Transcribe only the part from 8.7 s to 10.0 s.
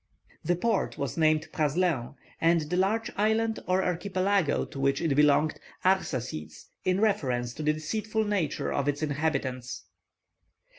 of its inhabitants.